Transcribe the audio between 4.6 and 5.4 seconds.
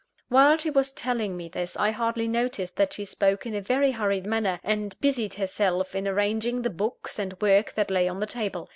and busied